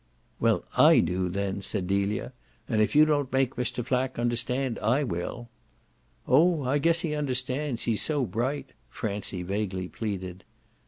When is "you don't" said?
2.95-3.31